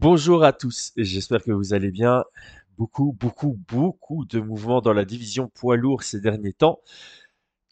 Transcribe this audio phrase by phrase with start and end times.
[0.00, 2.24] Bonjour à tous, j'espère que vous allez bien.
[2.78, 6.80] Beaucoup, beaucoup, beaucoup de mouvements dans la division poids lourd ces derniers temps.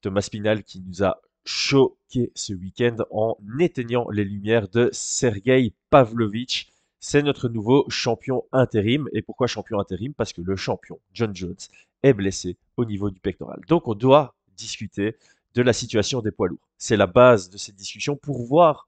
[0.02, 6.70] Thomas Spinal qui nous a choqué ce week-end en éteignant les lumières de Sergei Pavlovich.
[7.00, 9.08] C'est notre nouveau champion intérim.
[9.14, 10.12] Et pourquoi champion intérim?
[10.12, 11.56] Parce que le champion, John Jones,
[12.02, 13.62] est blessé au niveau du pectoral.
[13.68, 15.16] Donc on doit discuter
[15.54, 16.68] de la situation des poids lourds.
[16.76, 18.87] C'est la base de cette discussion pour voir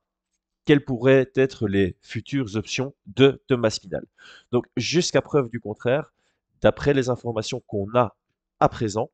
[0.71, 4.07] quelles pourraient être les futures options de Thomas Spinal.
[4.53, 6.13] Donc jusqu'à preuve du contraire,
[6.61, 8.15] d'après les informations qu'on a
[8.61, 9.11] à présent,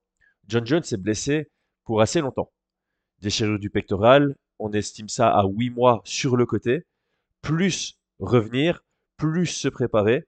[0.48, 1.48] John Jones est blessé
[1.84, 2.52] pour assez longtemps.
[3.22, 6.84] Déchirure du pectoral, on estime ça à 8 mois sur le côté,
[7.40, 8.84] plus revenir,
[9.16, 10.26] plus se préparer.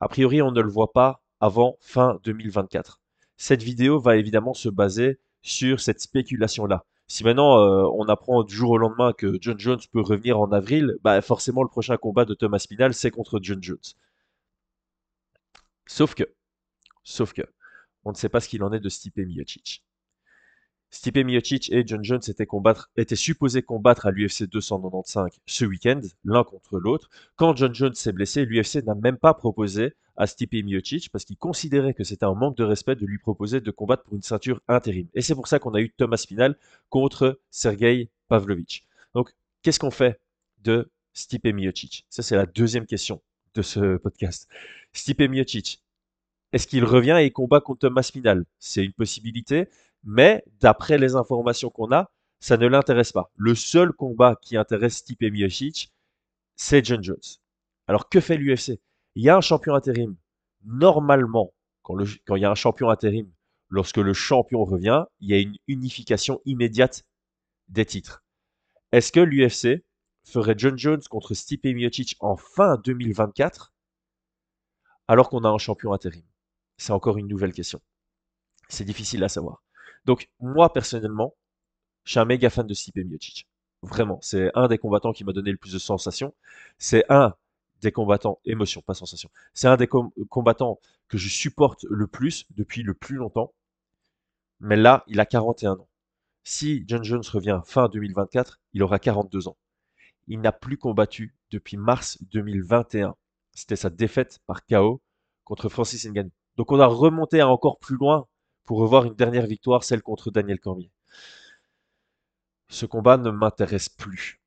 [0.00, 3.00] A priori, on ne le voit pas avant fin 2024.
[3.38, 6.84] Cette vidéo va évidemment se baser sur cette spéculation-là.
[7.06, 10.52] Si maintenant euh, on apprend du jour au lendemain que John Jones peut revenir en
[10.52, 13.78] avril, bah forcément le prochain combat de Thomas Spinal c'est contre John Jones.
[15.86, 16.24] Sauf que,
[17.04, 17.42] sauf que,
[18.04, 19.83] on ne sait pas ce qu'il en est de Stipe Miocic.
[20.94, 26.78] Stipe Miocic et John Jones étaient, supposés combattre à l'UFC 295 ce week-end, l'un contre
[26.78, 27.10] l'autre.
[27.34, 31.36] Quand John Jones s'est blessé, l'UFC n'a même pas proposé à Stipe Miocic parce qu'il
[31.36, 34.60] considérait que c'était un manque de respect de lui proposer de combattre pour une ceinture
[34.68, 35.08] intérim.
[35.14, 36.56] Et c'est pour ça qu'on a eu Thomas Spinal
[36.90, 38.86] contre Sergei Pavlovich.
[39.14, 40.20] Donc, qu'est-ce qu'on fait
[40.62, 42.06] de Stipe Miocic?
[42.08, 43.20] Ça, c'est la deuxième question
[43.56, 44.48] de ce podcast.
[44.92, 45.82] Stipe Miocic,
[46.52, 49.66] est-ce qu'il revient et combat contre Thomas Spinal C'est une possibilité,
[50.04, 52.10] mais d'après les informations qu'on a,
[52.40, 53.30] ça ne l'intéresse pas.
[53.36, 55.92] Le seul combat qui intéresse Stipe Miocic,
[56.56, 57.16] c'est John Jones.
[57.86, 58.80] Alors que fait l'UFC
[59.14, 60.16] Il y a un champion intérim.
[60.64, 63.30] Normalement, quand, il y a un champion intérim,
[63.68, 67.04] lorsque le champion revient, il y a une unification immédiate
[67.68, 68.22] des titres.
[68.92, 69.84] Est-ce que l'UFC
[70.24, 73.72] ferait John Jones contre Stipe Miocic en fin 2024
[75.06, 76.24] alors qu'on a un champion intérim?
[76.76, 77.80] C'est encore une nouvelle question.
[78.68, 79.62] C'est difficile à savoir.
[80.04, 81.34] Donc moi personnellement,
[82.04, 83.48] je suis un méga fan de Stipe Miocic.
[83.82, 86.34] Vraiment, c'est un des combattants qui m'a donné le plus de sensations.
[86.78, 87.34] C'est un
[87.80, 89.30] des combattants, émotion, pas sensation.
[89.52, 93.52] C'est un des combattants que je supporte le plus depuis le plus longtemps.
[94.60, 95.88] Mais là, il a 41 ans.
[96.44, 99.56] Si John Jones revient fin 2024, il aura 42 ans.
[100.26, 103.14] Il n'a plus combattu depuis mars 2021.
[103.52, 105.02] C'était sa défaite par KO
[105.44, 106.30] contre Francis Ngannou.
[106.56, 108.26] Donc on a remonté encore plus loin
[108.64, 110.90] pour revoir une dernière victoire, celle contre Daniel Cormier.
[112.68, 114.40] Ce combat ne m'intéresse plus.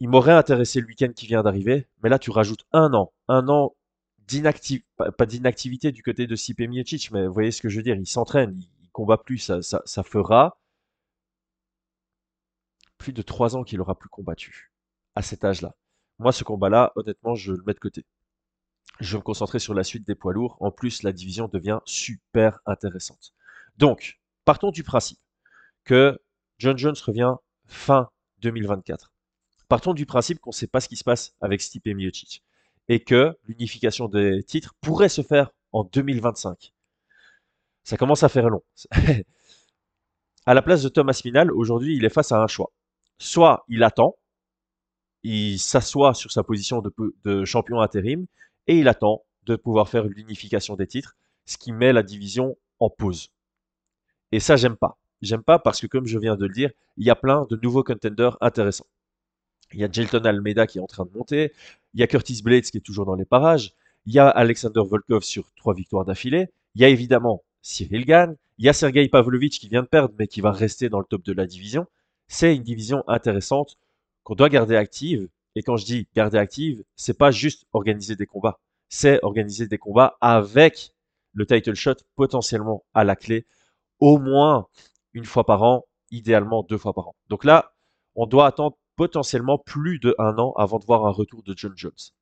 [0.00, 3.48] Il m'aurait intéressé le week-end qui vient d'arriver, mais là tu rajoutes un an, un
[3.48, 3.74] an
[4.26, 4.86] d'inactivité,
[5.16, 8.06] pas d'inactivité du côté de Miocic, mais vous voyez ce que je veux dire, il
[8.06, 10.56] s'entraîne, il, combat plus, ça, ça fera
[12.96, 14.72] plus de trois ans qu'il aura plus combattu
[15.14, 15.74] à cet âge-là.
[16.18, 18.04] Moi, ce combat-là, honnêtement, je le mets de côté.
[19.00, 20.56] Je vais me concentrer sur la suite des poids lourds.
[20.60, 23.34] En plus, la division devient super intéressante.
[23.76, 25.18] Donc, partons du principe
[25.84, 26.20] que
[26.58, 27.34] John Jones revient
[27.66, 28.08] fin
[28.38, 29.12] 2024.
[29.68, 32.42] Partons du principe qu'on ne sait pas ce qui se passe avec Stipe Miocic
[32.88, 36.72] et que l'unification des titres pourrait se faire en 2025.
[37.82, 38.62] Ça commence à faire long.
[40.46, 42.72] à la place de Thomas Final, aujourd'hui, il est face à un choix.
[43.18, 44.16] Soit il attend,
[45.22, 46.82] il s'assoit sur sa position
[47.24, 48.26] de champion intérim
[48.66, 52.90] et il attend de pouvoir faire l'unification des titres, ce qui met la division en
[52.90, 53.30] pause.
[54.34, 54.98] Et ça, j'aime pas.
[55.22, 57.56] J'aime pas parce que, comme je viens de le dire, il y a plein de
[57.62, 58.88] nouveaux contenders intéressants.
[59.72, 61.52] Il y a Jelton Almeida qui est en train de monter.
[61.94, 63.74] Il y a Curtis Blades qui est toujours dans les parages.
[64.06, 66.48] Il y a Alexander Volkov sur trois victoires d'affilée.
[66.74, 68.34] Il y a évidemment Cyril Gann.
[68.58, 71.06] Il y a Sergei Pavlovich qui vient de perdre mais qui va rester dans le
[71.08, 71.86] top de la division.
[72.26, 73.78] C'est une division intéressante
[74.24, 75.28] qu'on doit garder active.
[75.54, 78.58] Et quand je dis garder active, c'est pas juste organiser des combats.
[78.88, 80.92] C'est organiser des combats avec
[81.34, 83.46] le title shot potentiellement à la clé
[84.04, 84.66] au moins
[85.14, 87.14] une fois par an, idéalement deux fois par an.
[87.30, 87.72] Donc là,
[88.16, 91.72] on doit attendre potentiellement plus de un an avant de voir un retour de John
[91.74, 92.12] Jones.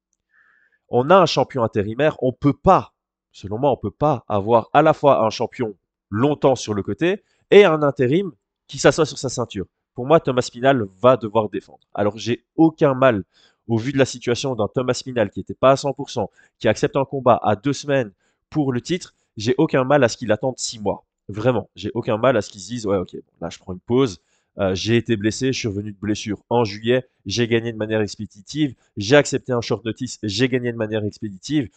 [0.91, 2.94] On a un champion intérimaire, on peut pas,
[3.32, 5.75] selon moi, on peut pas avoir à la fois un champion
[6.08, 8.31] longtemps sur le côté et un intérim
[8.69, 9.67] qui s'assoit sur sa ceinture.
[9.94, 11.88] Pour moi, Thomas Spinal va devoir défendre.
[11.94, 13.25] Alors j'ai aucun mal
[13.67, 16.29] au vu de la situation d'un Thomas Spinal qui n'était pas à 100%,
[16.61, 18.12] qui accepte un combat à deux semaines
[18.50, 21.05] pour le titre, j'ai aucun mal à ce qu'il attende six mois.
[21.32, 23.81] Vraiment, j'ai aucun mal à ce qu'ils se disent, ouais, ok, là je prends une
[23.81, 24.20] pause,
[24.58, 28.02] euh, j'ai été blessé, je suis revenu de blessure en juillet, j'ai gagné de manière
[28.02, 31.70] expéditive, j'ai accepté un short notice, j'ai gagné de manière expéditive,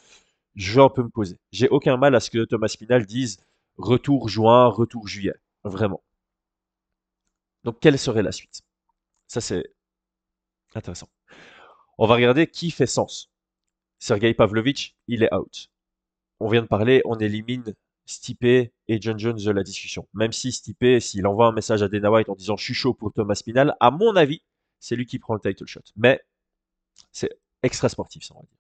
[0.55, 1.37] je vais un peu me poser.
[1.51, 3.37] J'ai aucun mal à ce que Thomas Spinal dise
[3.77, 6.03] retour juin, retour juillet, vraiment.
[7.63, 8.61] Donc quelle serait la suite?
[9.27, 9.63] Ça c'est
[10.75, 11.09] intéressant.
[11.97, 13.31] On va regarder qui fait sens.
[13.99, 15.69] Sergei Pavlovich, il est out.
[16.41, 17.73] On vient de parler, on élimine
[18.05, 18.71] Stipe et
[19.01, 20.07] John Jones de la discussion.
[20.13, 22.93] Même si Stipe, s'il envoie un message à Dana White en disant je suis chaud
[22.93, 24.41] pour Thomas Spinal, à mon avis,
[24.79, 25.81] c'est lui qui prend le title shot.
[25.95, 26.21] Mais
[27.11, 28.59] c'est extra sportif, ça on va dire.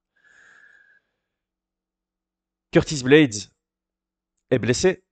[2.71, 3.35] Curtis Blades
[4.49, 5.03] est blessé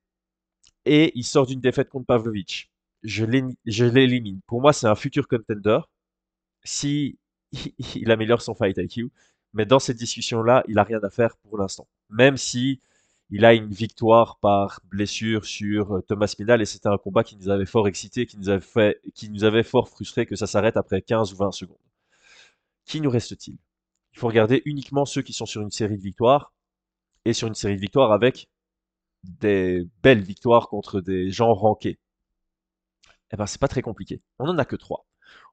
[0.85, 2.71] et il sort d'une défaite contre Pavlovich.
[3.03, 4.41] Je l'élimine.
[4.47, 5.79] Pour moi, c'est un futur contender
[6.63, 7.17] si
[7.95, 9.11] il améliore son fight IQ.
[9.53, 11.87] Mais dans cette discussion-là, il n'a rien à faire pour l'instant.
[12.09, 12.81] Même si
[13.35, 17.35] il a une victoire par blessure sur euh, Thomas Spinal et c'était un combat qui
[17.35, 20.45] nous avait fort excité, qui nous avait, fait, qui nous avait fort frustré que ça
[20.45, 21.77] s'arrête après 15 ou 20 secondes.
[22.85, 23.57] Qui nous reste-t-il?
[24.13, 26.53] Il faut regarder uniquement ceux qui sont sur une série de victoires
[27.25, 28.49] et sur une série de victoires avec
[29.23, 31.97] des belles victoires contre des gens rankés.
[33.31, 34.21] Eh ben, c'est pas très compliqué.
[34.37, 35.07] On en a que trois.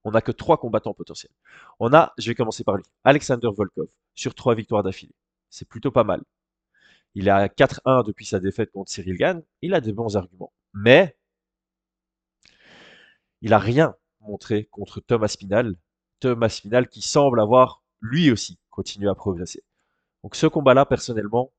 [0.04, 1.32] On n'a que trois combattants potentiels.
[1.78, 5.14] On a, je vais commencer par lui, Alexander Volkov, sur trois victoires d'affilée.
[5.48, 6.22] C'est plutôt pas mal.
[7.14, 9.42] Il est à 4-1 depuis sa défaite contre Cyril Gann.
[9.62, 10.52] Il a des bons arguments.
[10.74, 11.16] Mais
[13.40, 15.74] il n'a rien montré contre Thomas Spinal.
[16.20, 19.64] Thomas Spinal qui semble avoir, lui aussi, continué à progresser.
[20.22, 21.52] Donc ce combat-là, personnellement,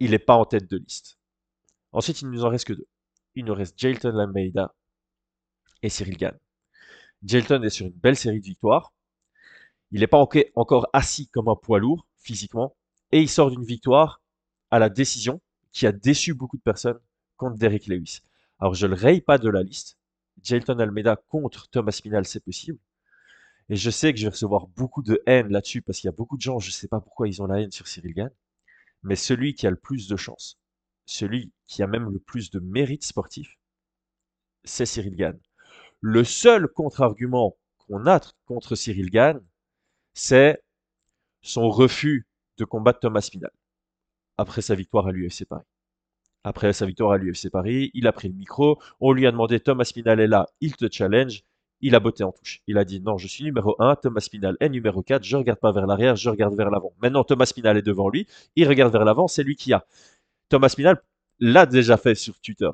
[0.00, 1.18] il n'est pas en tête de liste.
[1.92, 2.88] Ensuite, il ne nous en reste que deux.
[3.36, 4.74] Il nous reste Jalton Almeida
[5.82, 6.38] et Cyril Gann.
[7.22, 8.92] Jalton est sur une belle série de victoires.
[9.92, 10.18] Il n'est pas
[10.56, 12.76] encore assis comme un poids lourd physiquement,
[13.12, 14.22] et il sort d'une victoire
[14.70, 15.40] à la décision
[15.72, 16.98] qui a déçu beaucoup de personnes
[17.36, 18.20] contre Derek Lewis.
[18.58, 19.98] Alors je le raye pas de la liste.
[20.42, 22.78] Jalton Almeida contre Thomas Spinal, c'est possible.
[23.68, 26.16] Et je sais que je vais recevoir beaucoup de haine là-dessus parce qu'il y a
[26.16, 28.30] beaucoup de gens, je ne sais pas pourquoi ils ont la haine sur Cyril Gann.
[29.02, 30.58] Mais celui qui a le plus de chance,
[31.06, 33.58] celui qui a même le plus de mérite sportif,
[34.64, 35.38] c'est Cyril Gann.
[36.00, 39.40] Le seul contre-argument qu'on a contre Cyril Gann,
[40.12, 40.62] c'est
[41.42, 42.26] son refus
[42.58, 43.52] de combattre Thomas Spinal
[44.36, 45.66] après sa victoire à l'UFC Paris.
[46.42, 49.60] Après sa victoire à l'UFC Paris, il a pris le micro, on lui a demandé
[49.60, 51.42] Thomas Spinal est là, il te challenge,
[51.80, 52.62] il a botté en touche.
[52.66, 55.58] Il a dit non, je suis numéro 1, Thomas Spinal est numéro 4, je regarde
[55.58, 56.92] pas vers l'arrière, je regarde vers l'avant.
[57.00, 58.26] Maintenant, Thomas Spinal est devant lui,
[58.56, 59.86] il regarde vers l'avant, c'est lui qui a.
[60.48, 61.02] Thomas Spinal
[61.40, 62.70] l'a déjà fait sur Twitter.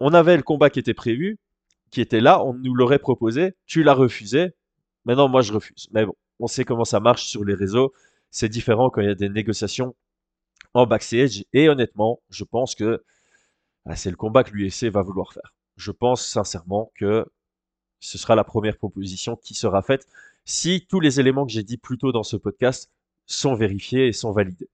[0.00, 1.38] On avait le combat qui était prévu,
[1.90, 4.52] qui était là, on nous l'aurait proposé, tu l'as refusé,
[5.04, 5.88] maintenant moi je refuse.
[5.92, 7.92] Mais bon, on sait comment ça marche sur les réseaux,
[8.32, 9.94] c'est différent quand il y a des négociations
[10.74, 11.44] en backstage.
[11.52, 13.04] Et honnêtement, je pense que
[13.84, 15.54] ah, c'est le combat que l'UFC va vouloir faire.
[15.76, 17.26] Je pense sincèrement que
[18.00, 20.08] ce sera la première proposition qui sera faite
[20.44, 22.90] si tous les éléments que j'ai dit plus tôt dans ce podcast
[23.26, 24.68] sont vérifiés et sont validés.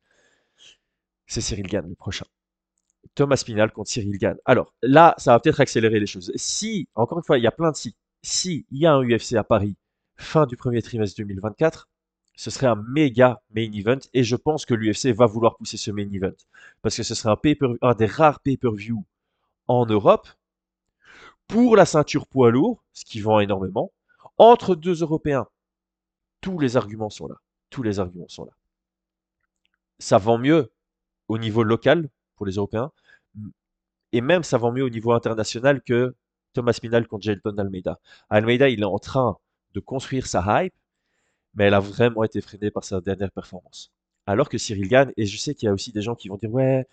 [1.27, 2.25] C'est Cyril Gann le prochain.
[3.15, 4.39] Thomas Spinal contre Cyril Gann.
[4.45, 6.33] Alors là, ça va peut-être accélérer les choses.
[6.37, 7.97] Si, encore une fois, il y a plein de si.
[8.23, 9.77] Si il y a un UFC à Paris
[10.17, 11.89] fin du premier trimestre 2024,
[12.38, 15.90] ce serait un méga main event et je pense que l'UFC va vouloir pousser ce
[15.90, 16.37] main event
[16.82, 19.05] parce que ce serait un, un des rares pay-per-view
[19.67, 20.29] en Europe
[21.49, 23.90] pour la ceinture poids lourd, ce qui vend énormément,
[24.37, 25.49] entre deux Européens.
[26.40, 27.35] Tous les arguments sont là.
[27.70, 28.52] Tous les arguments sont là.
[29.99, 30.70] Ça vend mieux
[31.26, 32.93] au niveau local pour les Européens
[34.12, 36.14] et même ça vend mieux au niveau international que
[36.52, 37.99] Thomas Pinal contre Jelton Almeida.
[38.31, 39.38] Almeida, il est en train
[39.75, 40.75] de construire sa hype
[41.59, 43.93] mais elle a vraiment été freinée par sa dernière performance.
[44.27, 46.37] Alors que Cyril Gann, et je sais qu'il y a aussi des gens qui vont
[46.37, 46.87] dire ouais,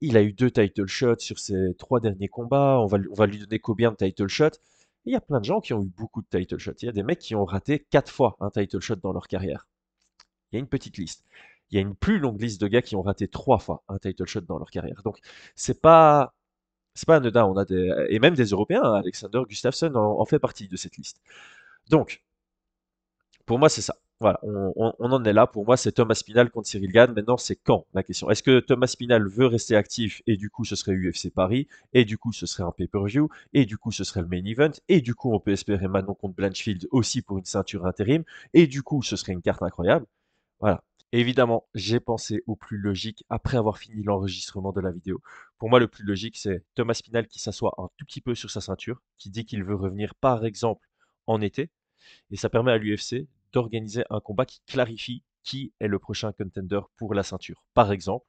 [0.00, 3.26] il a eu deux title shots sur ses trois derniers combats, on va, on va
[3.26, 4.58] lui donner combien de title shots?
[5.06, 6.74] Il y a plein de gens qui ont eu beaucoup de title shots.
[6.82, 9.26] Il y a des mecs qui ont raté quatre fois un title shot dans leur
[9.28, 9.66] carrière.
[10.52, 11.24] Il y a une petite liste.
[11.70, 13.98] Il y a une plus longue liste de gars qui ont raté trois fois un
[13.98, 15.02] title shot dans leur carrière.
[15.02, 15.18] Donc
[15.56, 16.34] c'est pas
[16.94, 17.44] c'est pas anodin.
[17.46, 18.82] On a des et même des Européens.
[18.84, 21.20] Hein, Alexander Gustafsson en fait partie de cette liste.
[21.90, 22.22] Donc
[23.46, 23.96] pour moi c'est ça.
[24.20, 25.46] Voilà, on, en est là.
[25.46, 27.12] Pour moi, c'est Thomas Spinal contre Cyril Gann.
[27.12, 28.30] Maintenant, c'est quand la question?
[28.30, 31.68] Est-ce que Thomas Spinal veut rester actif et du coup, ce serait UFC Paris?
[31.92, 33.28] Et du coup, ce serait un pay-per-view?
[33.52, 34.70] Et du coup, ce serait le main event?
[34.88, 38.24] Et du coup, on peut espérer Manon contre Blanchfield aussi pour une ceinture intérim?
[38.54, 40.06] Et du coup, ce serait une carte incroyable.
[40.60, 40.82] Voilà.
[41.12, 45.20] Évidemment, j'ai pensé au plus logique après avoir fini l'enregistrement de la vidéo.
[45.58, 48.50] Pour moi, le plus logique, c'est Thomas Spinal qui s'assoit un tout petit peu sur
[48.50, 50.88] sa ceinture, qui dit qu'il veut revenir par exemple
[51.26, 51.70] en été.
[52.30, 56.80] Et ça permet à l'UFC d'organiser un combat qui clarifie qui est le prochain contender
[56.96, 57.64] pour la ceinture.
[57.72, 58.26] Par exemple,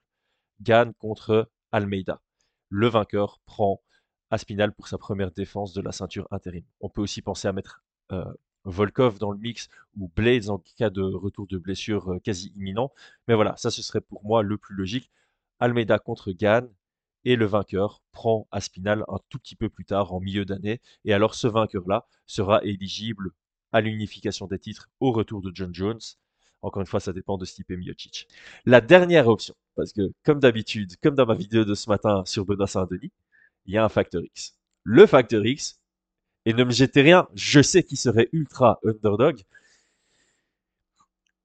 [0.60, 2.22] Gann contre Almeida.
[2.68, 3.82] Le vainqueur prend
[4.30, 6.64] Aspinal pour sa première défense de la ceinture intérim.
[6.80, 8.24] On peut aussi penser à mettre euh,
[8.64, 12.92] Volkov dans le mix ou Blades en cas de retour de blessure euh, quasi imminent.
[13.28, 15.10] Mais voilà, ça ce serait pour moi le plus logique.
[15.60, 16.68] Almeida contre Gann
[17.24, 20.80] et le vainqueur prend Aspinal un tout petit peu plus tard en milieu d'année.
[21.04, 23.30] Et alors ce vainqueur-là sera éligible
[23.76, 26.00] à l'unification des titres au retour de John Jones
[26.62, 28.26] Encore une fois, ça dépend de Stipe Miocic.
[28.64, 32.46] La dernière option, parce que comme d'habitude, comme dans ma vidéo de ce matin sur
[32.46, 33.12] Benoît Saint-Denis,
[33.66, 34.54] il y a un facteur X.
[34.82, 35.78] Le facteur X,
[36.46, 39.42] et ne me jetez rien, je sais qu'il serait ultra underdog,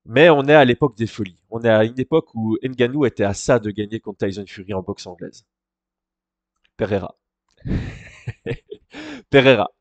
[0.06, 1.38] mais on est à l'époque des folies.
[1.50, 4.74] On est à une époque où Ngannou était à ça de gagner contre Tyson Fury
[4.74, 5.46] en boxe anglaise.
[6.78, 7.16] Pereira.
[9.30, 9.72] Pereira.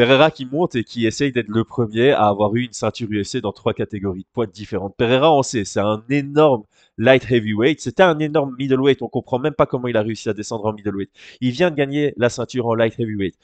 [0.00, 3.36] Pereira qui monte et qui essaye d'être le premier à avoir eu une ceinture UFC
[3.36, 4.96] dans trois catégories de poids différentes.
[4.96, 6.62] Pereira, on sait, c'est un énorme
[6.96, 7.82] light heavyweight.
[7.82, 9.02] C'était un énorme middleweight.
[9.02, 11.10] On comprend même pas comment il a réussi à descendre en middleweight.
[11.42, 13.34] Il vient de gagner la ceinture en light heavyweight.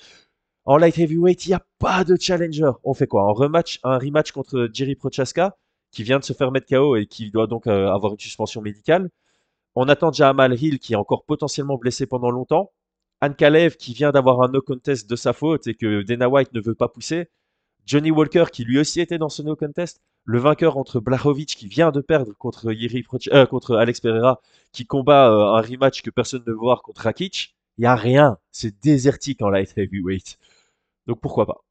[0.64, 2.70] En light heavyweight, il n'y a pas de challenger.
[2.84, 3.25] On fait quoi?
[3.25, 5.58] Un rematch, un rematch contre Jerry Prochaska
[5.92, 8.62] qui vient de se faire mettre KO et qui doit donc euh, avoir une suspension
[8.62, 9.10] médicale.
[9.75, 12.72] On attend Jamal Hill qui est encore potentiellement blessé pendant longtemps.
[13.20, 16.52] Anne Kalev qui vient d'avoir un no contest de sa faute et que Dana White
[16.52, 17.28] ne veut pas pousser.
[17.87, 20.00] Johnny Walker qui lui aussi était dans ce no contest.
[20.25, 24.40] Le vainqueur entre Blachowicz qui vient de perdre contre, euh, contre Alex Pereira
[24.73, 27.54] qui combat euh, un rematch que personne ne veut voir contre Rakic.
[27.78, 28.38] Il n'y a rien.
[28.50, 30.38] C'est désertique en light heavyweight.
[31.06, 31.64] Donc pourquoi pas?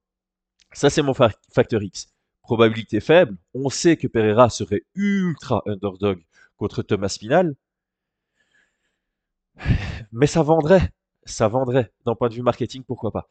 [0.71, 2.07] Ça c'est mon facteur X
[2.45, 3.37] probabilité faible.
[3.53, 6.23] On sait que Pereira serait ultra underdog
[6.57, 7.55] contre Thomas Spinal.
[10.11, 10.91] Mais ça vendrait.
[11.25, 11.91] Ça vendrait.
[12.05, 13.27] D'un point de vue marketing, pourquoi pas.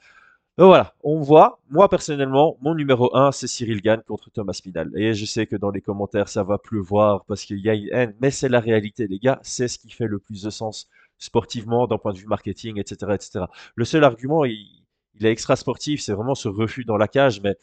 [0.57, 4.91] Donc voilà, on voit, moi personnellement, mon numéro 1, c'est Cyril Gann contre Thomas Spinal.
[4.97, 7.89] Et je sais que dans les commentaires, ça va pleuvoir parce qu'il y a une
[7.93, 9.41] haine, mais c'est la réalité, les gars.
[9.43, 13.13] C'est ce qui fait le plus de sens sportivement, d'un point de vue marketing, etc.
[13.15, 13.47] etc.
[13.75, 14.85] Le seul argument, il,
[15.15, 17.57] il est extra sportif, c'est vraiment ce refus dans la cage, mais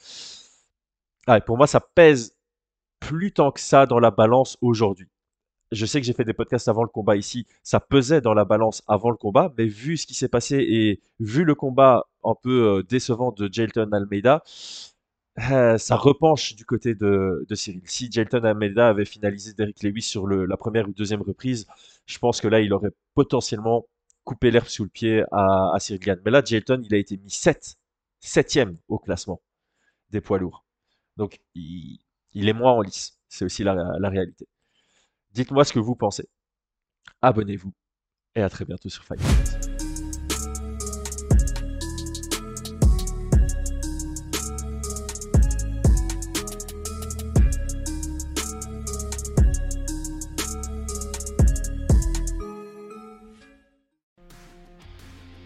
[1.27, 2.35] ah, pour moi, ça pèse
[2.99, 5.07] plus tant que ça dans la balance aujourd'hui.
[5.71, 8.45] Je sais que j'ai fait des podcasts avant le combat ici, ça pesait dans la
[8.45, 12.35] balance avant le combat, mais vu ce qui s'est passé et vu le combat un
[12.35, 14.43] peu euh, décevant de Jelton Almeida,
[15.49, 17.81] euh, ça repenche du côté de, Cyril.
[17.85, 21.67] Si Jelton Almeida avait finalisé Derrick Lewis sur la première ou deuxième reprise,
[22.05, 23.85] je pense que là, il aurait potentiellement
[24.23, 26.21] coupé l'herbe sous le pied à, Cyril Gann.
[26.25, 27.75] Mais là, Jelton, il a été mis 7,
[28.19, 28.59] 7
[28.89, 29.41] au classement
[30.09, 30.65] des poids lourds.
[31.17, 31.99] Donc, il,
[32.35, 33.17] est moins en lice.
[33.29, 33.75] C'est aussi la,
[34.09, 34.47] réalité.
[35.33, 36.27] Dites-moi ce que vous pensez.
[37.21, 37.73] Abonnez-vous
[38.35, 39.19] et à très bientôt sur Fight.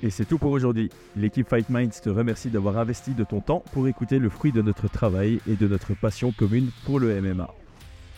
[0.02, 0.92] Et c'est tout pour aujourd'hui.
[1.16, 4.62] L'équipe Fight Minds te remercie d'avoir investi de ton temps pour écouter le fruit de
[4.62, 7.50] notre travail et de notre passion commune pour le MMA.